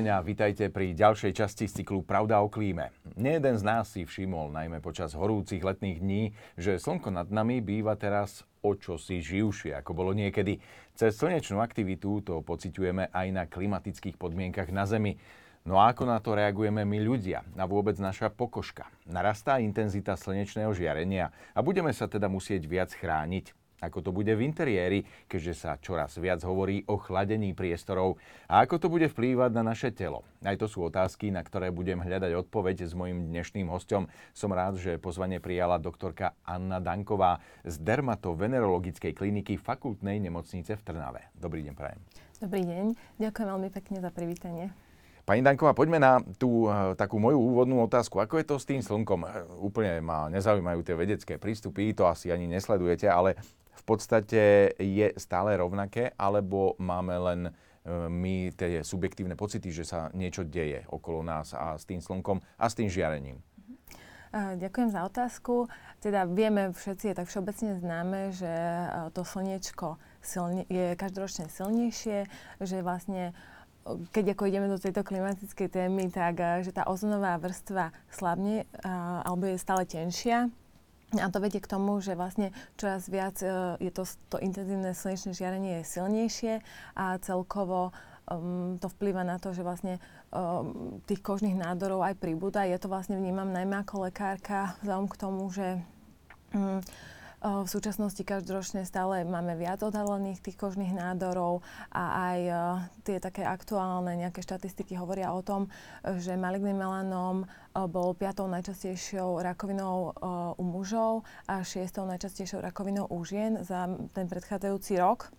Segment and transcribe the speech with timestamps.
[0.00, 2.88] deň a vitajte pri ďalšej časti cyklu Pravda o klíme.
[3.20, 8.00] Nejeden z nás si všimol, najmä počas horúcich letných dní, že slnko nad nami býva
[8.00, 10.56] teraz o čosi živšie, ako bolo niekedy.
[10.96, 15.20] Cez slnečnú aktivitu to pociťujeme aj na klimatických podmienkach na Zemi.
[15.68, 18.88] No a ako na to reagujeme my ľudia a vôbec naša pokožka?
[19.04, 24.44] Narastá intenzita slnečného žiarenia a budeme sa teda musieť viac chrániť ako to bude v
[24.44, 29.72] interiéri, keďže sa čoraz viac hovorí o chladení priestorov a ako to bude vplývať na
[29.72, 30.22] naše telo.
[30.44, 34.06] Aj to sú otázky, na ktoré budem hľadať odpoveď s mojim dnešným hostom.
[34.36, 41.32] Som rád, že pozvanie prijala doktorka Anna Danková z dermatovenerologickej kliniky fakultnej nemocnice v Trnave.
[41.36, 42.00] Dobrý deň, prajem.
[42.40, 42.84] Dobrý deň,
[43.20, 44.72] ďakujem veľmi pekne za privítanie.
[45.28, 48.18] Pani Danková, poďme na tú uh, takú moju úvodnú otázku.
[48.18, 49.20] Ako je to s tým slnkom?
[49.22, 53.36] Uh, úplne ma nezaujímajú tie vedecké prístupy, to asi ani nesledujete, ale
[53.70, 57.52] v podstate je stále rovnaké, alebo máme len e,
[58.10, 62.64] my tie subjektívne pocity, že sa niečo deje okolo nás a s tým slnkom a
[62.66, 63.38] s tým žiarením?
[63.40, 63.74] Mhm.
[64.60, 65.66] Ďakujem za otázku.
[65.98, 72.28] Teda vieme všetci, je tak všeobecne známe, že e, to slniečko silne, je každoročne silnejšie,
[72.60, 73.32] že vlastne
[74.12, 79.56] keď ako ideme do tejto klimatickej témy, tak že tá ozonová vrstva slabne alebo je
[79.56, 80.52] stále tenšia
[81.18, 85.34] a to vedie k tomu, že vlastne čoraz viac uh, je to, to intenzívne slnečné
[85.34, 86.54] žiarenie je silnejšie
[86.94, 87.90] a celkovo
[88.30, 89.98] um, to vplýva na to, že vlastne
[90.30, 92.62] um, tých kožných nádorov aj pribúda.
[92.62, 95.66] Ja to vlastne vnímam najmä ako lekárka, vzhľadom k tomu, že
[96.54, 96.78] um,
[97.40, 102.40] v súčasnosti každoročne stále máme viac odhalených tých kožných nádorov a aj
[103.00, 105.72] tie také aktuálne nejaké štatistiky hovoria o tom,
[106.20, 110.12] že maligný melanóm bol piatou najčastejšou rakovinou
[110.60, 115.32] u mužov a šiestou najčastejšou rakovinou u žien za ten predchádzajúci rok.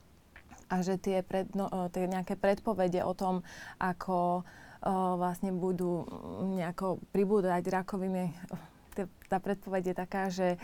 [0.73, 3.45] A že tie, pred, no, tie nejaké predpovede o tom,
[3.77, 4.41] ako
[5.21, 6.09] vlastne budú
[6.57, 8.33] nejako pribúdať rakoviny,
[9.29, 10.59] tá predpoveď je taká, že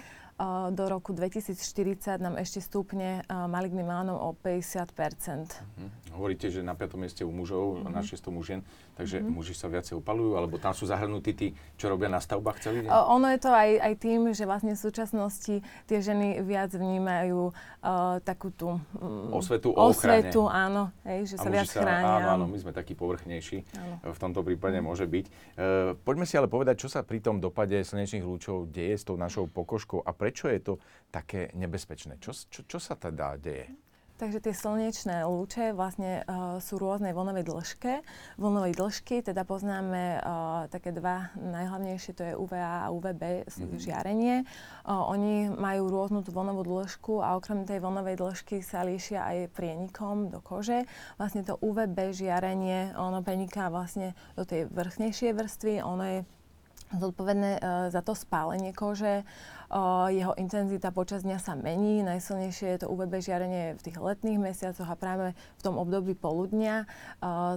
[0.70, 5.90] do roku 2040 nám ešte stúpne maligný melanom o 50 uh-huh.
[6.14, 6.94] Hovoríte, že na 5.
[6.94, 7.90] mieste u mužov, uh-huh.
[7.90, 8.22] na 6.
[8.30, 8.62] u žien,
[9.02, 9.34] takže uh-huh.
[9.34, 12.90] muži sa viacej opalujú, alebo tam sú zahrnutí tí, čo robia na stavbách celý deň?
[12.94, 15.56] Ono je to aj, aj tým, že vlastne v súčasnosti
[15.90, 21.50] tie ženy viac vnímajú uh, takú tú um, osvetu o osvetu, áno, hej, že sa
[21.50, 22.30] viac sa, chránia.
[22.30, 24.14] Áno, áno, my sme takí povrchnejší, áno.
[24.14, 24.86] v tomto prípade uh-huh.
[24.86, 25.26] môže byť.
[25.58, 29.18] Uh, poďme si ale povedať, čo sa pri tom dopade slnečných lúčov deje s tou
[29.18, 30.74] našou pokožkou a prečo je to
[31.08, 32.20] také nebezpečné?
[32.20, 33.72] Čo, čo, čo sa teda deje?
[34.18, 38.02] Takže tie slnečné lúče vlastne uh, sú rôznej vlnovej dĺžke.
[38.42, 43.78] Vlnovej dĺžky teda poznáme uh, také dva najhlavnejšie, to je UVA a UVB mm-hmm.
[43.78, 44.36] žiarenie.
[44.90, 49.54] Uh, oni majú rôznu tú vlnovú dĺžku a okrem tej vlnovej dĺžky sa líšia aj
[49.54, 50.90] prienikom do kože.
[51.22, 56.20] Vlastne to UVB žiarenie, ono preniká vlastne do tej vrchnejšej vrstvy, ono je
[56.90, 59.22] zodpovedné uh, za to spálenie kože.
[59.22, 59.57] Uh,
[60.14, 62.00] jeho intenzita počas dňa sa mení.
[62.04, 66.88] Najsilnejšie je to UVB žiarenie v tých letných mesiacoch a práve v tom období poludnia.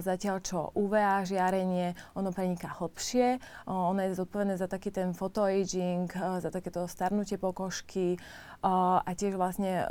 [0.03, 3.39] Zatiaľ čo UVA žiarenie, ono preniká hlbšie.
[3.71, 6.11] Ono je zodpovedné za taký ten photoaging,
[6.43, 8.19] za takéto starnutie pokožky
[8.61, 9.87] a tiež vlastne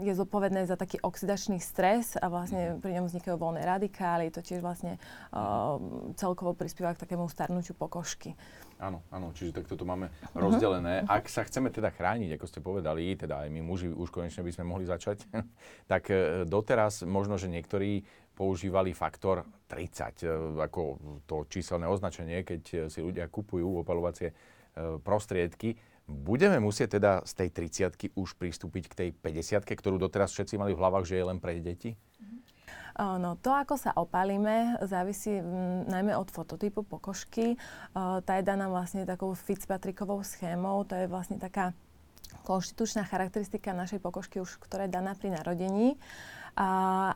[0.00, 4.32] je zodpovedné za taký oxidačný stres a vlastne pri ňom vznikajú voľné radikály.
[4.32, 4.96] To tiež vlastne
[6.16, 8.32] celkovo prispieva k takému starnutiu pokožky.
[8.76, 10.36] Áno, áno, čiže takto to máme uh-huh.
[10.36, 11.08] rozdelené.
[11.08, 14.52] Ak sa chceme teda chrániť, ako ste povedali, teda aj my muži už konečne by
[14.52, 15.24] sme mohli začať,
[15.92, 18.04] tak e, doteraz možno, že niektorí
[18.36, 19.80] používali faktor 30
[20.20, 20.28] e,
[20.60, 20.82] ako
[21.24, 24.34] to číselné označenie, keď si ľudia kupujú opalovacie e,
[25.00, 25.80] prostriedky.
[26.06, 27.48] Budeme musieť teda z tej
[27.90, 31.40] 30 už pristúpiť k tej 50 ktorú doteraz všetci mali v hlavách, že je len
[31.40, 31.96] pre deti?
[31.96, 32.45] Uh-huh.
[32.96, 37.60] No, to, ako sa opálime, závisí m, najmä od fototypu pokožky.
[37.96, 40.80] Tá je daná vlastne takou Fitzpatrickovou schémou.
[40.88, 41.76] To je vlastne taká
[42.48, 45.98] konštitučná charakteristika našej pokožky, už, ktorá je daná pri narodení.
[46.56, 46.68] A,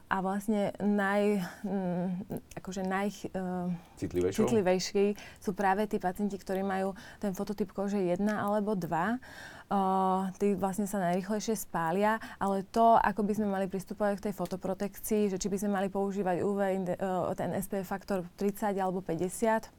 [0.05, 2.13] a vlastne naj, m,
[2.61, 3.73] akože naj, uh,
[4.45, 8.85] citlivejší sú práve tí pacienti, ktorí majú ten fototyp kože 1 alebo 2
[9.71, 14.35] uh, tí vlastne sa najrychlejšie spália, ale to, ako by sme mali pristupovať k tej
[14.37, 19.73] fotoprotekcii, že či by sme mali používať UV, uh, ten SPF faktor 30 alebo 50,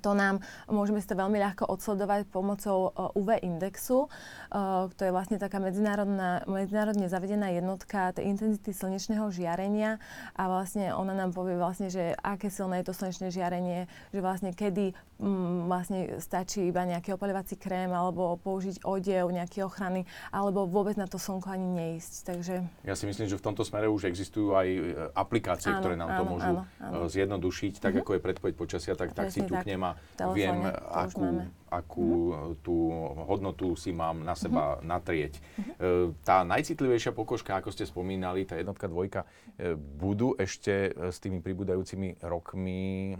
[0.00, 4.06] to nám môžeme si to veľmi ľahko odsledovať pomocou UV indexu.
[4.52, 9.98] To je vlastne taká medzinárodná, medzinárodne zavedená jednotka tej intenzity slnečného žiarenia
[10.36, 14.50] a vlastne ona nám povie vlastne, že aké silné je to slnečné žiarenie, že vlastne
[14.54, 20.98] kedy m, vlastne stačí iba nejaký opalovací krém alebo použiť odev, nejaký ochrany, alebo vôbec
[20.98, 22.12] na to slnko ani neísť.
[22.26, 22.54] Takže...
[22.82, 24.80] Ja si myslím, že v tomto smere už existujú aj e,
[25.14, 27.06] aplikácie, áno, ktoré nám áno, to môžu áno, áno.
[27.06, 28.02] E, zjednodušiť, tak mm-hmm.
[28.02, 29.40] ako je predpoveď počasia, tak, tak si
[29.72, 30.58] tu tak nemá, viem,
[30.90, 31.26] akú,
[31.72, 32.52] akú mm-hmm.
[32.60, 32.76] tú
[33.24, 34.84] hodnotu si mám na seba mm-hmm.
[34.84, 35.32] natrieť.
[35.40, 36.20] Mm-hmm.
[36.20, 39.24] Tá najcitlivejšia pokožka, ako ste spomínali, tá jednotka, dvojka,
[39.56, 43.16] e, budú ešte s tými pribúdajúcimi rokmi,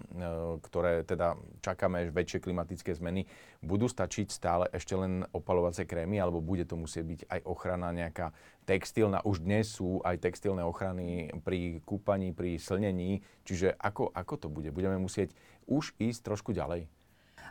[0.60, 1.34] ktoré teda
[1.64, 3.24] čakáme väčšie klimatické zmeny,
[3.64, 8.34] budú stačiť stále ešte len opalovacie krémy, alebo bude to musieť byť aj ochrana nejaká
[8.66, 9.22] textilná.
[9.22, 13.22] Už dnes sú aj textilné ochrany pri kúpaní, pri slnení.
[13.42, 14.70] Čiže ako, ako to bude?
[14.70, 15.34] Budeme musieť
[15.66, 16.86] už ísť trošku ďalej?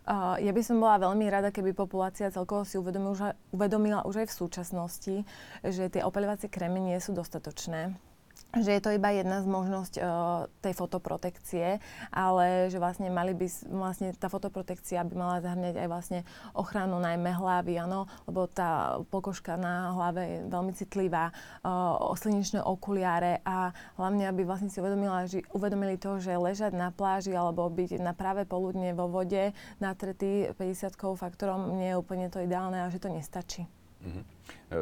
[0.02, 4.28] Uh, ja by som bola veľmi rada, keby populácia celkovo si uvedomila uvedomila už aj
[4.34, 5.16] v súčasnosti,
[5.62, 7.94] že tie opaľovacie krémy nie sú dostatočné
[8.60, 10.04] že je to iba jedna z možnosť uh,
[10.60, 11.80] tej fotoprotekcie,
[12.12, 16.20] ale že vlastne mali by, vlastne tá fotoprotekcia by mala zahrňať aj vlastne
[16.52, 21.32] ochranu najmä hlavy, áno, lebo tá pokožka na hlave je veľmi citlivá,
[21.64, 26.92] uh, slnečné okuliare a hlavne, aby vlastne si uvedomila, že, uvedomili to, že ležať na
[26.92, 32.44] pláži alebo byť na práve poludne vo vode natretý 50 faktorom nie je úplne to
[32.44, 33.81] ideálne a že to nestačí.
[34.02, 34.24] Mm-hmm.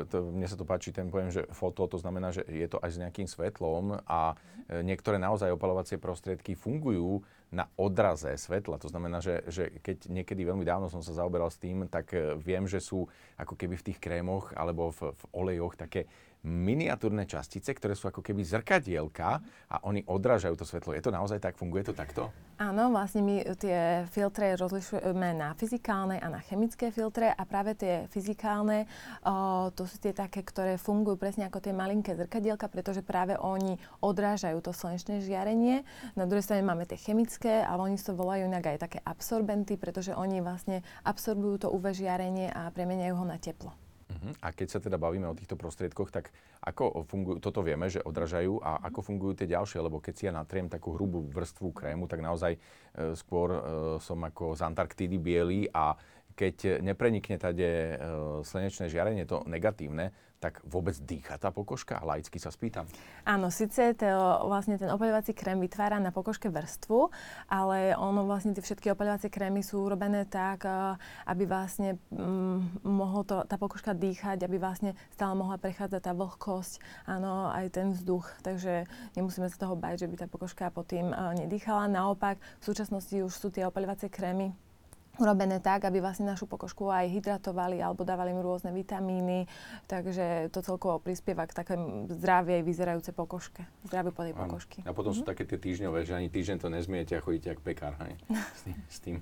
[0.10, 2.96] To, mne sa to páči ten pojem, že foto, to znamená, že je to aj
[2.96, 4.38] s nejakým svetlom a
[4.70, 8.78] e, niektoré naozaj opalovacie prostriedky fungujú na odraze svetla.
[8.80, 12.38] To znamená, že, že keď niekedy veľmi dávno som sa zaoberal s tým, tak e,
[12.38, 16.06] viem, že sú ako keby v tých krémoch alebo v, v olejoch také
[16.44, 20.96] miniatúrne častice, ktoré sú ako keby zrkadielka a oni odrážajú to svetlo.
[20.96, 21.60] Je to naozaj tak?
[21.60, 22.32] Funguje to takto?
[22.60, 28.08] Áno, vlastne my tie filtre rozlišujeme na fyzikálne a na chemické filtre a práve tie
[28.12, 28.84] fyzikálne,
[29.24, 33.80] o, to sú tie také, ktoré fungujú presne ako tie malinké zrkadielka, pretože práve oni
[34.04, 35.88] odrážajú to slnečné žiarenie.
[36.20, 40.12] Na druhej strane máme tie chemické, ale oni sa volajú inak aj také absorbenty, pretože
[40.12, 43.72] oni vlastne absorbujú to UV žiarenie a premeniajú ho na teplo.
[44.10, 44.34] Uh-huh.
[44.42, 46.34] A keď sa teda bavíme o týchto prostriedkoch, tak
[46.66, 50.34] ako fungujú, toto vieme, že odražajú a ako fungujú tie ďalšie, lebo keď si ja
[50.34, 52.60] natriem takú hrubú vrstvu krému, tak naozaj e,
[53.14, 53.60] skôr e,
[54.02, 55.94] som ako z Antarktídy biely a
[56.34, 57.96] keď neprenikne tade e,
[58.42, 60.10] slnečné žiarenie, to negatívne,
[60.40, 62.00] tak vôbec dýcha tá pokožka?
[62.00, 62.88] Laicky sa spýtam.
[63.28, 64.08] Áno, síce to,
[64.48, 67.12] vlastne ten opaľovací krém vytvára na pokožke vrstvu,
[67.52, 70.96] ale ono vlastne tie všetky opaľovacie krémy sú urobené tak, eh,
[71.28, 76.80] aby vlastne mm, mohol to, tá pokožka dýchať, aby vlastne stále mohla prechádzať tá vlhkosť,
[77.04, 78.26] áno, aj ten vzduch.
[78.40, 78.88] Takže
[79.20, 81.92] nemusíme sa toho bať, že by tá pokožka pod tým uh, nedýchala.
[81.92, 84.56] Naopak, v súčasnosti už sú tie opaľovacie krémy
[85.20, 89.46] urobené tak, aby vlastne našu pokožku aj hydratovali alebo dávali im rôzne vitamíny,
[89.86, 94.80] takže to celkovo prispieva k takém zdravej vyzerajúcej pokožke, zdraviu po tej pokožky.
[94.88, 95.20] A potom mm-hmm.
[95.20, 95.30] sú mhm.
[95.30, 98.16] také tie týždňové, že ani týždeň to nezmiete a chodíte ako pekár, hej?
[98.60, 99.18] S tým, s tým.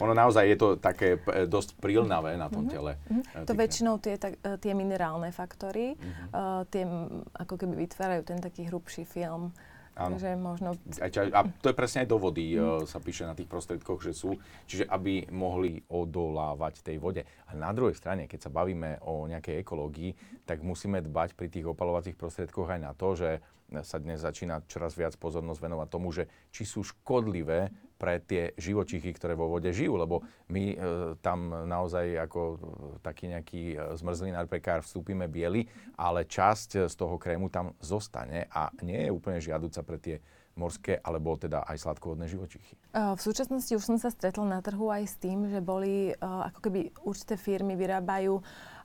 [0.00, 2.72] Ono naozaj je to také dosť prílnavé na tom mm-hmm.
[2.72, 2.92] tele.
[3.10, 3.46] Mm-hmm.
[3.46, 6.26] To väčšinou tie, tak, e, tie minerálne faktory, mm-hmm.
[6.32, 6.86] uh, tie
[7.36, 9.50] ako keby vytvárajú ten taký hrubší film.
[9.92, 10.16] Áno.
[10.16, 10.68] Takže možno...
[11.36, 12.88] A to je presne aj do vody, mm.
[12.88, 17.22] sa píše na tých prostriedkoch, že sú, čiže aby mohli odolávať tej vode.
[17.48, 20.16] A na druhej strane, keď sa bavíme o nejakej ekológii,
[20.48, 23.30] tak musíme dbať pri tých opalovacích prostriedkoch aj na to, že
[23.80, 27.72] sa dnes začína čoraz viac pozornosť venovať tomu, že či sú škodlivé
[28.02, 30.76] pre tie živočichy, ktoré vo vode žijú, lebo my e,
[31.22, 32.56] tam naozaj ako e,
[32.98, 38.74] taký nejaký e, zmrzlinár pekár vstúpime biely, ale časť z toho krému tam zostane a
[38.82, 40.16] nie je úplne žiaduca pre tie
[40.58, 42.76] morské alebo teda aj sladkovodné živočichy.
[42.92, 46.92] V súčasnosti už som sa stretla na trhu aj s tým, že boli ako keby
[47.08, 48.36] určité firmy vyrábajú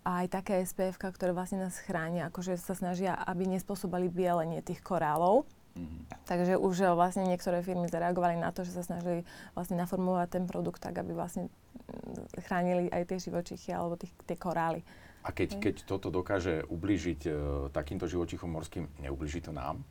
[0.08, 5.44] aj také SPF, ktoré vlastne nás chránia, akože sa snažia, aby nespôsobali bielenie tých korálov.
[5.78, 6.26] Mm-hmm.
[6.28, 9.24] Takže už vlastne niektoré firmy zareagovali na to, že sa snažili
[9.56, 14.36] vlastne naformovať ten produkt tak, aby vlastne mm, chránili aj tie živočichy alebo tých, tie
[14.36, 14.84] korály.
[15.24, 17.34] A keď, keď toto dokáže ublížiť uh,
[17.76, 19.84] takýmto živočichom morským, neublíži to nám?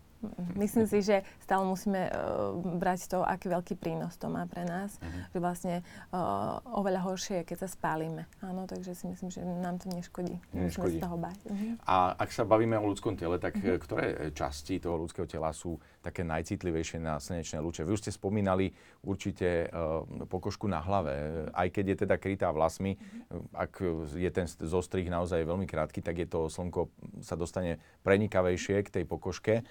[0.56, 4.96] Myslím si, že stále musíme uh, brať to, aký veľký prínos to má pre nás.
[4.96, 5.36] Uh-huh.
[5.36, 5.74] Že vlastne
[6.10, 8.24] uh, oveľa horšie je, keď sa spálime.
[8.40, 10.40] Áno, takže si myslím, že nám to neškodí.
[10.56, 10.96] Neškodí.
[10.96, 11.38] Musíme sa toho bať.
[11.46, 11.72] Uh-huh.
[11.84, 13.76] A ak sa bavíme o ľudskom tele, tak uh-huh.
[13.76, 17.84] ktoré časti toho ľudského tela sú také najcitlivejšie na slnečné lúče?
[17.84, 18.72] Vy už ste spomínali
[19.04, 21.46] určite uh, pokožku na hlave.
[21.52, 23.62] Aj keď je teda krytá vlasmi, uh-huh.
[23.68, 23.72] ak
[24.16, 26.88] je ten zostrih naozaj veľmi krátky, tak je to slnko
[27.20, 29.66] sa dostane prenikavejšie k tej pokožke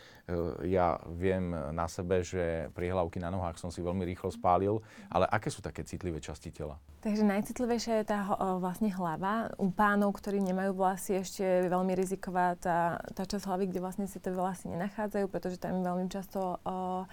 [0.66, 5.50] ja viem na sebe, že prihlavky na nohách som si veľmi rýchlo spálil, ale aké
[5.50, 6.78] sú také citlivé časti tela?
[7.06, 8.26] Takže najcitlivejšia je tá
[8.58, 9.54] vlastne hlava.
[9.62, 14.10] U pánov, ktorí nemajú vlasy, ešte je veľmi riziková tá, tá časť hlavy, kde vlastne
[14.10, 17.06] si tie vlasy nenachádzajú, pretože tam veľmi často uh,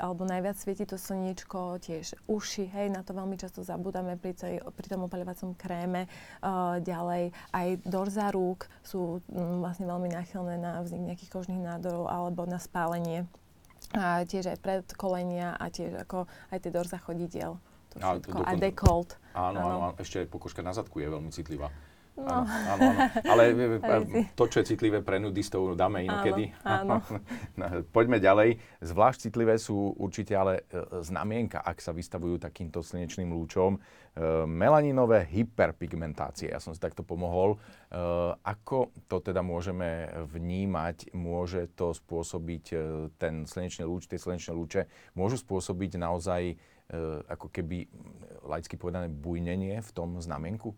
[0.00, 4.54] alebo najviac svieti to slniečko, tiež uši, hej, na to veľmi často zabudáme pri, tej,
[4.62, 6.06] pri tom opaľovacom kréme.
[6.40, 12.08] Uh, ďalej aj dorza rúk sú um, vlastne veľmi náchylné na vznik nejakých kožných nádorov
[12.08, 13.28] alebo na spálenie.
[13.94, 17.60] A tiež aj predkolenia a tiež ako aj tie dorza chodidiel.
[17.94, 18.38] To všetko.
[18.42, 19.10] A, a dekolt.
[19.34, 21.70] Áno, áno, áno, ešte aj pokožka na zadku je veľmi citlivá.
[22.14, 22.46] No.
[22.46, 23.00] Áno, áno, áno.
[23.26, 23.42] Ale
[24.38, 26.54] to, čo je citlivé pre nudistov, dáme inokedy.
[26.62, 27.18] Áno, áno.
[27.58, 28.58] No, poďme ďalej.
[28.82, 33.78] Zvlášť citlivé sú určite ale e, znamienka, ak sa vystavujú takýmto slnečným lúčom.
[33.78, 33.78] E,
[34.46, 36.54] melaninové hyperpigmentácie.
[36.54, 37.54] Ja som si takto pomohol.
[37.54, 37.98] E,
[38.46, 41.14] ako to teda môžeme vnímať?
[41.18, 42.64] Môže to spôsobiť
[43.18, 44.86] ten slnečný lúč, tie slnečné lúče
[45.18, 46.54] môžu spôsobiť naozaj
[47.32, 47.88] ako keby
[48.44, 50.76] laicky povedané bujnenie v tom znamienku?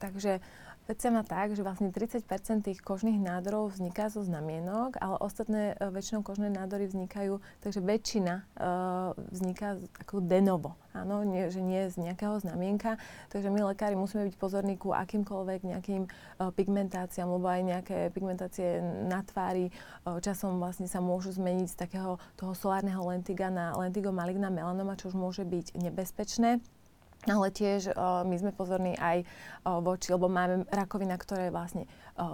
[0.00, 0.42] Takže
[0.90, 2.26] vec sa má tak, že vlastne 30%
[2.66, 8.42] tých kožných nádorov vzniká zo znamienok, ale ostatné uh, väčšinou kožné nádory vznikajú, takže väčšina
[8.42, 12.98] uh, vzniká ako denovo, áno, nie, že nie z nejakého znamienka.
[13.30, 18.82] Takže my lekári musíme byť pozorní ku akýmkoľvek nejakým uh, pigmentáciám, lebo aj nejaké pigmentácie
[19.06, 24.10] na tvári uh, časom vlastne sa môžu zmeniť z takého toho solárneho lentiga na lentigo
[24.10, 26.79] maligna melanoma, čo už môže byť nebezpečné.
[27.28, 31.84] Ale tiež uh, my sme pozorní aj uh, voči, lebo máme rakovina, ktorá je vlastne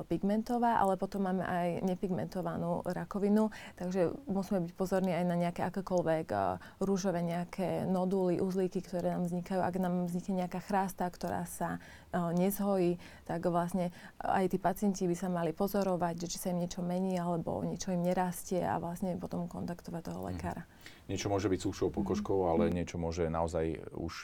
[0.09, 6.27] pigmentová, ale potom máme aj nepigmentovanú rakovinu, takže musíme byť pozorní aj na nejaké akékoľvek
[6.33, 9.61] uh, rúžové nejaké noduly, uzlíky, ktoré nám vznikajú.
[9.63, 15.17] Ak nám vznikne nejaká chrásta, ktorá sa uh, nezhojí, tak vlastne aj tí pacienti by
[15.17, 19.15] sa mali pozorovať, že či sa im niečo mení alebo niečo im nerastie a vlastne
[19.17, 20.27] potom kontaktovať toho mhm.
[20.35, 20.65] lekára.
[20.67, 24.15] Mm niečo môže byť sušou pokožkou, ale niečo môže naozaj už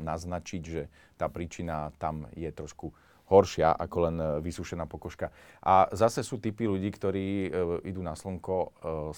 [0.00, 0.82] naznačiť, že
[1.20, 2.92] tá príčina tam je trošku
[3.26, 5.34] horšia ako len e, vysušená pokožka.
[5.62, 7.48] A zase sú typy ľudí, ktorí e,
[7.90, 8.68] idú na slnko, e,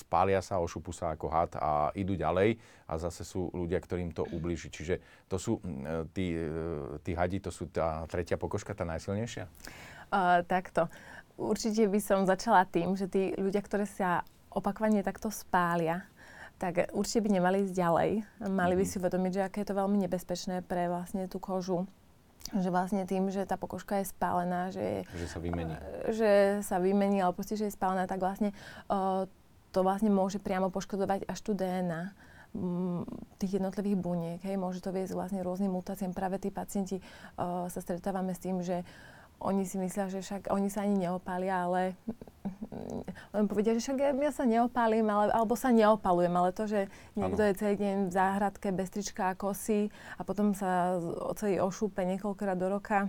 [0.00, 2.56] spália sa, ošupu sa ako had a idú ďalej.
[2.88, 4.72] A zase sú ľudia, ktorým to ubliží.
[4.72, 9.44] Čiže to sú e, tí, e, tí hadi, to sú tá tretia pokožka, tá najsilnejšia?
[10.08, 10.88] Uh, takto.
[11.36, 16.08] Určite by som začala tým, že tí ľudia, ktorí sa opakovane takto spália,
[16.58, 18.10] tak určite by nemali ísť ďalej.
[18.50, 18.90] Mali by mhm.
[18.90, 21.86] si uvedomiť, že aké je to veľmi nebezpečné pre vlastne tú kožu
[22.56, 25.74] že vlastne tým, že tá pokožka je spálená, že, že sa vymení.
[26.08, 26.30] Že
[26.64, 28.56] sa vymení, ale proste, že je spálená, tak vlastne
[28.88, 29.28] uh,
[29.72, 32.16] to vlastne môže priamo poškodovať až tú DNA
[33.36, 34.40] tých jednotlivých buniek.
[34.40, 34.56] Hej.
[34.56, 36.16] Môže to viesť vlastne rôznym mutáciám.
[36.16, 38.82] Práve tí pacienti uh, sa stretávame s tým, že
[39.38, 41.94] oni si myslia, že však oni sa ani neopália, ale
[43.34, 46.80] len povedia, že však ja sa neopálim, ale, alebo sa neopalujem, ale to, že
[47.14, 47.48] niekto ano.
[47.50, 50.98] je celý deň v záhradke bez trička a kosy a potom sa
[51.38, 53.06] celý ošúpe niekoľkokrát do roka,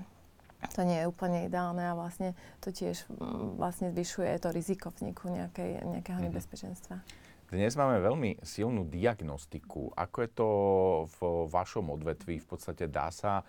[0.75, 3.07] to nie je úplne ideálne a vlastne to tiež
[3.55, 6.25] vlastne zvyšuje to riziko vzniku nejakej, nejakého mhm.
[6.29, 6.99] nebezpečenstva.
[7.49, 9.89] Dnes máme veľmi silnú diagnostiku.
[9.97, 10.47] Ako je to
[11.17, 12.37] v vašom odvetví?
[12.37, 13.41] V podstate dá sa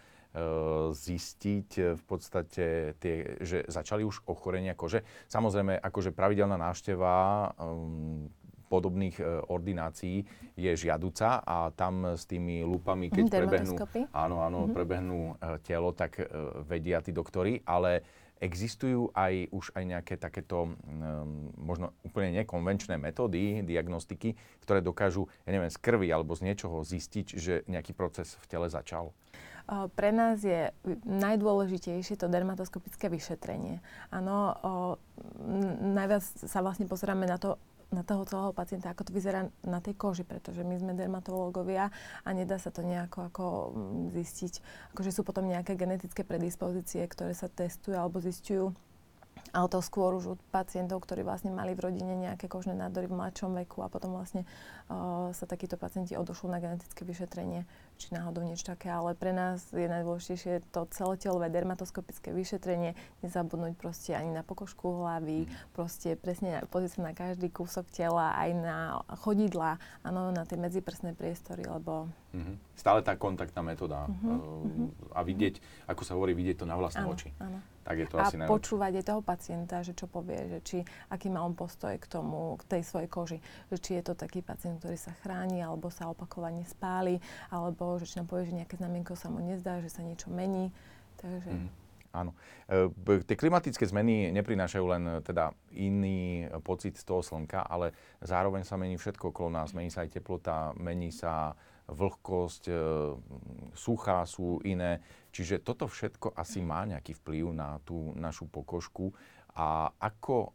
[0.95, 5.03] zistiť eh, v podstate, tie, že začali už ochorenia kože.
[5.27, 7.15] Samozrejme, akože pravidelná návšteva
[7.59, 8.31] um,
[8.71, 9.19] podobných
[9.51, 10.23] ordinácií
[10.55, 13.75] je žiaduca a tam s tými lupami, keď prebehnú,
[14.15, 14.77] áno, áno, mm-hmm.
[14.79, 15.21] prebehnú
[15.67, 16.23] telo, tak
[16.71, 18.07] vedia tí doktory, ale
[18.41, 20.75] existujú aj už aj nejaké takéto um,
[21.61, 27.27] možno úplne nekonvenčné metódy diagnostiky, ktoré dokážu, ja neviem, z krvi alebo z niečoho zistiť,
[27.37, 29.13] že nejaký proces v tele začal?
[29.71, 30.75] Pre nás je
[31.07, 33.79] najdôležitejšie to dermatoskopické vyšetrenie.
[34.11, 34.59] Áno,
[35.95, 37.55] najviac sa vlastne pozeráme na to,
[37.91, 41.91] na toho celého pacienta, ako to vyzerá na tej koži, pretože my sme dermatológovia
[42.23, 43.45] a nedá sa to nejako ako
[43.75, 44.55] mm, zistiť.
[44.95, 48.71] Akože sú potom nejaké genetické predispozície, ktoré sa testujú alebo zistujú
[49.51, 53.19] ale to skôr už u pacientov, ktorí vlastne mali v rodine nejaké kožné nádory v
[53.19, 54.47] mladšom veku a potom vlastne
[54.93, 57.67] uh, sa takíto pacienti odošli na genetické vyšetrenie,
[58.01, 58.89] či náhodou niečo také.
[58.89, 65.45] Ale pre nás je najdôležitejšie to celotelové dermatoskopické vyšetrenie, nezabudnúť proste ani na pokožku hlavy,
[65.45, 65.77] mm.
[65.77, 68.77] proste presne pozrieť sa na každý kúsok tela, aj na
[69.21, 72.09] chodidla, áno, na tie medziprsné priestory, lebo...
[72.33, 72.57] Mm-hmm.
[72.79, 74.33] Stále tá kontaktná metóda mm-hmm.
[75.13, 77.29] uh, a vidieť, ako sa hovorí, vidieť to na vlastné áno, oči.
[77.37, 78.55] Áno tak je to a asi najlepšie.
[78.55, 80.79] počúvať aj toho pacienta, že čo povie, že či,
[81.11, 83.39] aký má on postoj k tomu, k tej svojej koži.
[83.75, 87.19] Že či je to taký pacient, ktorý sa chráni, alebo sa opakovane spáli,
[87.51, 90.71] alebo že či nám povie, že nejaké znamienko sa mu nezdá, že sa niečo mení.
[91.19, 91.51] Takže...
[91.51, 91.71] Mm.
[92.11, 92.35] Áno.
[92.67, 92.91] E,
[93.23, 98.75] tie klimatické zmeny neprinášajú len e, teda iný pocit z toho slnka, ale zároveň sa
[98.75, 99.71] mení všetko okolo nás.
[99.71, 101.55] Mení sa aj teplota, mení sa
[101.87, 102.75] vlhkosť, e,
[103.79, 104.99] suchá sú iné.
[105.31, 109.15] Čiže toto všetko asi má nejaký vplyv na tú našu pokožku.
[109.57, 110.55] A ako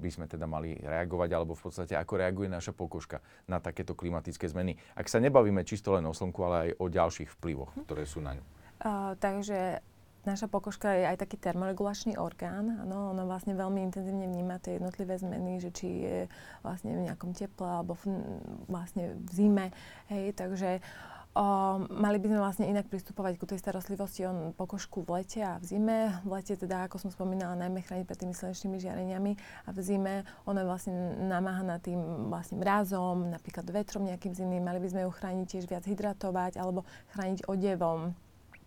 [0.00, 4.48] by sme teda mali reagovať, alebo v podstate ako reaguje naša pokožka na takéto klimatické
[4.48, 4.76] zmeny?
[4.96, 8.36] Ak sa nebavíme čisto len o slnku, ale aj o ďalších vplyvoch, ktoré sú na
[8.36, 8.44] ňu.
[8.76, 9.80] Uh, takže
[10.26, 12.82] Naša pokožka je aj taký termoregulačný orgán.
[12.82, 16.18] Ano, ona vlastne veľmi intenzívne vníma tie jednotlivé zmeny, že či je
[16.66, 18.26] vlastne v nejakom teple alebo v,
[18.66, 19.66] vlastne v zime.
[20.10, 20.82] Hej, takže
[21.92, 25.64] mali by sme vlastne inak pristupovať ku tej starostlivosti o pokožku v lete a v
[25.68, 25.98] zime.
[26.24, 29.32] V lete teda, ako som spomínala, najmä chrániť pred tými slnečnými žiareniami
[29.68, 30.14] a v zime
[30.48, 30.94] ona je vlastne
[31.28, 34.64] namáhaná tým vlastne mrazom, napríklad vetrom nejakým zimným.
[34.64, 38.16] Mali by sme ju chrániť tiež viac hydratovať alebo chrániť odevom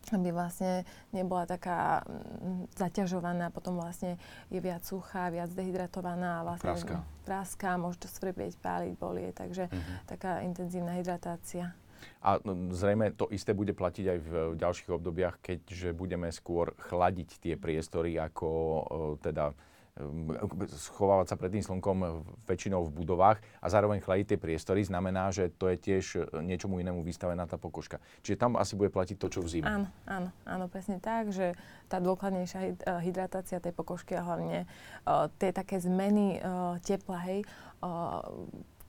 [0.09, 4.17] aby vlastne nebola taká mm, zaťažovaná, potom vlastne
[4.49, 6.95] je viac suchá, viac dehydratovaná a vlastne praská,
[7.27, 9.95] praská môže to svrbieť, páliť, bolie, takže uh-huh.
[10.09, 11.75] taká intenzívna hydratácia.
[12.23, 17.29] A no, zrejme to isté bude platiť aj v ďalších obdobiach, keďže budeme skôr chladiť
[17.39, 19.55] tie priestory ako teda
[19.99, 20.31] Ehm,
[20.71, 25.51] schovávať sa pred tým slnkom väčšinou v budovách a zároveň chladiť tie priestory, znamená, že
[25.51, 27.99] to je tiež e, niečomu inému vystavená tá pokožka.
[28.23, 29.67] Čiže tam asi bude platiť to, čo v zime.
[29.67, 31.51] Áno, áno, áno, presne tak, že
[31.91, 34.63] tá dôkladnejšia e, hydratácia tej pokožky a hlavne
[35.03, 37.39] uh, tie také zmeny uh, tepla, hej,
[37.83, 38.23] uh,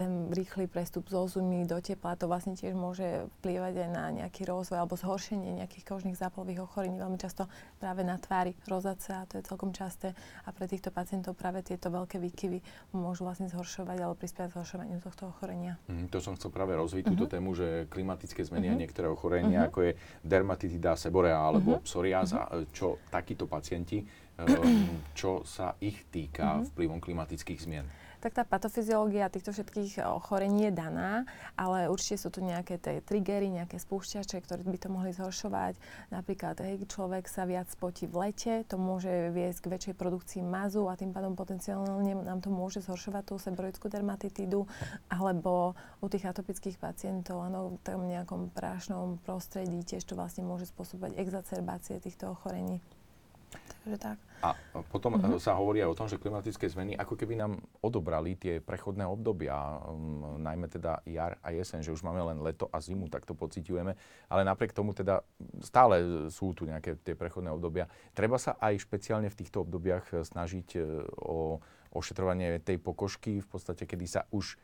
[0.00, 4.48] ten rýchly prestup zo zimy do tepla, to vlastne tiež môže vplývať aj na nejaký
[4.48, 6.96] rozvoj alebo zhoršenie nejakých kožných zápalových ochorení.
[6.96, 7.44] Veľmi často
[7.76, 10.16] práve na tvári rozácia, to je celkom časté
[10.48, 12.64] a pre týchto pacientov práve tieto veľké výkyvy
[12.96, 15.76] môžu vlastne zhoršovať alebo prispievať zhoršovaniu tohto ochorenia.
[15.92, 17.12] Mm, to som chcel práve rozviť uh-huh.
[17.12, 17.32] túto mhm.
[17.36, 18.80] tému, že klimatické zmeny uh-huh.
[18.80, 19.68] a niektoré ochorenia, uh-huh.
[19.68, 19.92] ako je
[20.24, 21.84] dermatitida seborrea alebo uh-huh.
[21.84, 22.72] psoriáza, uh-huh.
[22.72, 24.00] čo takíto pacienti,
[25.20, 26.72] čo sa ich týka uh-huh.
[26.72, 27.84] vplyvom klimatických zmien
[28.20, 31.24] tak tá patofyziológia týchto všetkých ochorení je daná,
[31.56, 35.80] ale určite sú tu nejaké tie triggery, nejaké spúšťače, ktoré by to mohli zhoršovať.
[36.12, 40.84] Napríklad, hej, človek sa viac spotí v lete, to môže viesť k väčšej produkcii mazu
[40.86, 44.68] a tým pádom potenciálne nám to môže zhoršovať tú seboroickú dermatitídu,
[45.08, 45.72] alebo
[46.04, 51.16] u tých atopických pacientov, áno, v tom nejakom prášnom prostredí tiež to vlastne môže spôsobovať
[51.16, 52.84] exacerbácie týchto ochorení.
[53.80, 54.16] Takže tak.
[54.40, 54.56] A
[54.88, 55.40] potom uh-huh.
[55.40, 59.56] sa hovorí aj o tom, že klimatické zmeny ako keby nám odobrali tie prechodné obdobia,
[59.84, 63.32] um, najmä teda jar a jeseň, že už máme len leto a zimu, tak to
[63.32, 63.92] pociťujeme,
[64.28, 65.24] ale napriek tomu teda
[65.64, 67.88] stále sú tu nejaké tie prechodné obdobia.
[68.12, 70.80] Treba sa aj špeciálne v týchto obdobiach e, snažiť e,
[71.24, 74.54] o ošetrovanie tej pokožky, v podstate, kedy sa už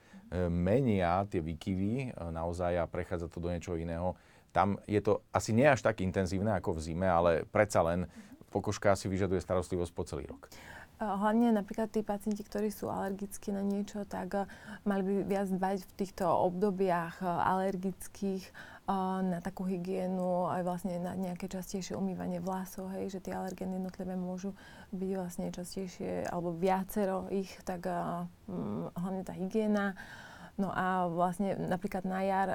[0.51, 4.19] menia tie výkyvy naozaj a prechádza to do niečoho iného.
[4.51, 8.09] Tam je to asi nie až tak intenzívne ako v zime, ale predsa len
[8.57, 10.49] pokožka si vyžaduje starostlivosť po celý rok.
[10.97, 14.49] Hlavne napríklad tí pacienti, ktorí sú alergickí na niečo, tak
[14.89, 18.49] mali by viac dbať v týchto obdobiach alergických
[19.21, 24.17] na takú hygienu, aj vlastne na nejaké častejšie umývanie vlasov, hej, že tie alergény jednotlivé
[24.17, 24.57] môžu
[24.97, 29.93] byť vlastne častejšie, alebo viacero ich, tak um, hlavne tá hygiena.
[30.57, 32.49] No a vlastne napríklad na jar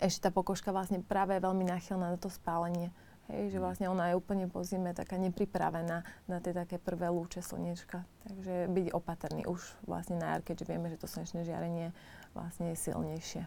[0.00, 2.88] ešte tá pokožka vlastne práve je veľmi náchylná na to spálenie.
[3.32, 7.40] Hej, že vlastne ona je úplne po zime taká nepripravená na tie také prvé lúče
[7.40, 8.04] slnečka.
[8.28, 11.96] Takže byť opatrný už vlastne na jar, keďže vieme, že to slnečné žiarenie
[12.36, 13.42] vlastne je silnejšie.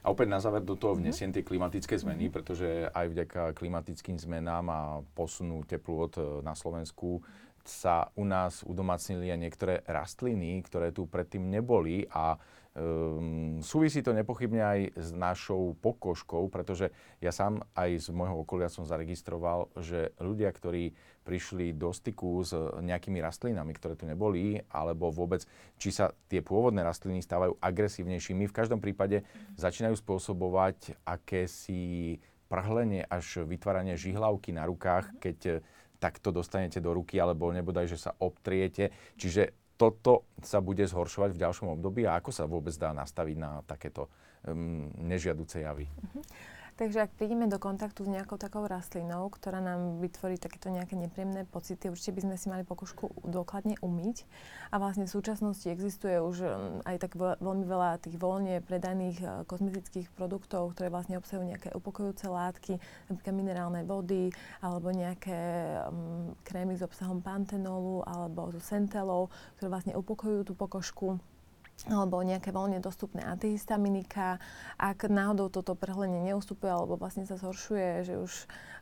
[0.00, 1.00] A opäť na záver do toho mhm.
[1.04, 2.34] vnesiem tie klimatické zmeny, mm-hmm.
[2.34, 4.80] pretože aj vďaka klimatickým zmenám a
[5.14, 7.20] posunu teplôt e, na Slovensku
[7.60, 14.14] sa u nás udomacnili aj niektoré rastliny, ktoré tu predtým neboli a Um, súvisí to
[14.14, 20.14] nepochybne aj s našou pokožkou, pretože ja sám aj z môjho okolia som zaregistroval, že
[20.22, 20.94] ľudia, ktorí
[21.26, 25.42] prišli do styku s nejakými rastlinami, ktoré tu neboli, alebo vôbec,
[25.82, 29.26] či sa tie pôvodné rastliny stávajú agresívnejšími, v každom prípade
[29.58, 35.58] začínajú spôsobovať akési prhlenie až vytváranie žihlavky na rukách, keď
[36.00, 38.88] takto dostanete do ruky, alebo nebodaj, že sa obtriete.
[39.20, 43.64] Čiže toto sa bude zhoršovať v ďalšom období a ako sa vôbec dá nastaviť na
[43.64, 44.12] takéto
[44.44, 45.88] um, nežiaduce javy?
[45.88, 46.20] Uh-huh.
[46.80, 51.44] Takže ak prídeme do kontaktu s nejakou takou rastlinou, ktorá nám vytvorí takéto nejaké nepríjemné
[51.44, 54.24] pocity, určite by sme si mali pokožku dôkladne umyť.
[54.72, 59.26] A vlastne v súčasnosti existuje už mm, aj tak veľmi veľa tých voľne predaných e,
[59.44, 62.80] kozmetických produktov, ktoré vlastne obsahujú nejaké upokojujúce látky,
[63.12, 64.32] napríklad minerálne vody,
[64.64, 65.36] alebo nejaké
[65.84, 69.28] um, krémy s obsahom pantenolu alebo so sentelou,
[69.60, 71.20] ktoré vlastne upokojujú tú pokožku
[71.88, 74.36] alebo nejaké voľne dostupné antihistaminika.
[74.76, 78.32] Ak náhodou toto prehlenie neustupuje alebo vlastne sa zhoršuje, že už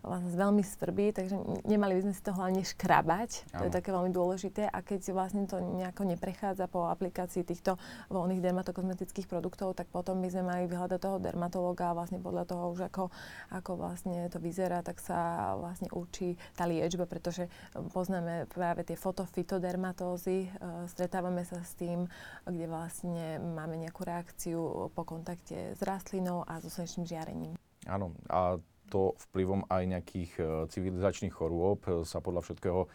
[0.03, 1.35] vlastne veľmi svrbí, takže
[1.67, 3.51] nemali by sme si to hlavne škrabať.
[3.59, 4.71] To je také veľmi dôležité.
[4.71, 7.77] A keď vlastne to nejako neprechádza po aplikácii týchto
[8.11, 12.71] voľných dermatokozmetických produktov, tak potom by sme mali vyhľadať toho dermatologa a vlastne podľa toho
[12.75, 13.11] už ako,
[13.51, 17.51] ako vlastne to vyzerá, tak sa vlastne určí tá liečba, pretože
[17.91, 20.49] poznáme práve tie fotofitodermatózy, e,
[20.87, 22.07] stretávame sa s tým,
[22.47, 27.53] kde vlastne vlastne máme nejakú reakciu po kontakte s rastlinou a so slnečným žiarením.
[27.85, 28.57] Áno, a
[28.88, 32.88] to vplyvom aj nejakých e, civilizačných chorôb e, sa podľa všetkého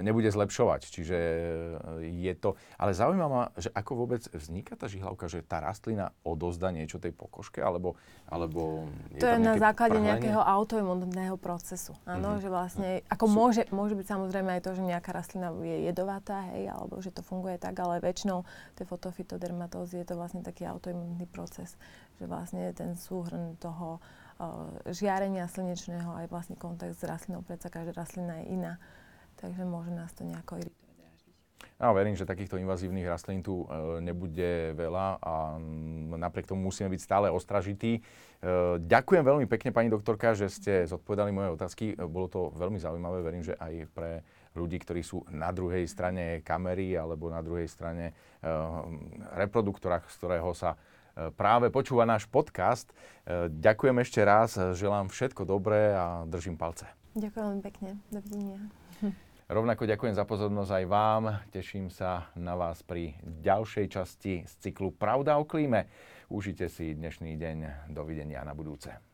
[0.00, 0.80] nebude zlepšovať.
[0.88, 1.18] Čiže
[2.00, 2.58] je to...
[2.76, 7.16] Ale zaujíma ma, že ako vôbec vzniká tá žihlavka, že tá rastlina odozda niečo tej
[7.16, 7.96] pokožke, alebo,
[8.28, 10.20] alebo je To je na základe prhlenie?
[10.20, 11.96] nejakého autoimunného procesu.
[12.04, 12.42] Áno, mm-hmm.
[12.42, 13.34] že vlastne, ako Sú...
[13.34, 17.24] môže, môže byť samozrejme aj to, že nejaká rastlina je jedovatá, hej, alebo že to
[17.24, 18.44] funguje tak, ale väčšinou
[18.76, 21.74] tie fotofitodermatózy je to vlastne taký autoimunný proces,
[22.20, 24.00] že vlastne ten súhrn toho
[24.88, 28.72] žiarenia slnečného, aj vlastne kontakt s rastlinou, predsa každá rastlina je iná,
[29.40, 30.90] takže môže nás to nejako iritovať.
[31.80, 35.56] Ja verím, že takýchto invazívnych rastlín tu e, nebude veľa a
[36.12, 37.96] napriek tomu musíme byť stále ostražití.
[37.96, 38.00] E,
[38.84, 41.96] ďakujem veľmi pekne, pani doktorka, že ste zodpovedali moje otázky.
[41.96, 43.24] E, bolo to veľmi zaujímavé.
[43.24, 44.20] Verím, že aj pre
[44.52, 48.12] ľudí, ktorí sú na druhej strane kamery alebo na druhej strane
[49.38, 50.74] reproduktora, z ktorého sa
[51.38, 52.90] práve počúva náš podcast.
[53.46, 56.90] Ďakujem ešte raz, želám všetko dobré a držím palce.
[57.14, 57.90] Ďakujem veľmi pekne.
[58.10, 58.79] Dovidenia.
[59.50, 61.22] Rovnako ďakujem za pozornosť aj vám.
[61.50, 65.90] Teším sa na vás pri ďalšej časti z cyklu Pravda o klíme.
[66.30, 67.90] Užite si dnešný deň.
[67.90, 69.09] Dovidenia na budúce.